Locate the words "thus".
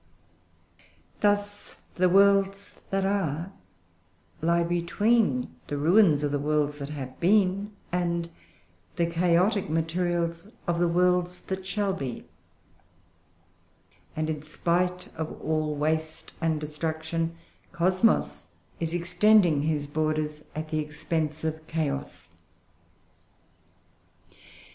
1.19-1.75